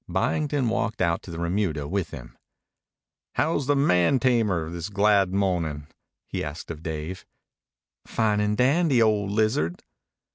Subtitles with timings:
[0.09, 2.35] Byington walked out to the remuda with him.
[3.35, 5.85] "How's the man tamer this glad mo'nin'?"
[6.25, 7.23] he asked of Dave.
[8.07, 9.83] "Fine and dandy, old lizard."